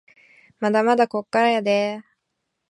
[0.59, 2.03] まだまだこっからやでぇ